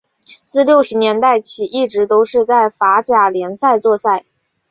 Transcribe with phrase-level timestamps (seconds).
[0.45, 4.25] 自六十年代起一直都是在法甲联赛作赛。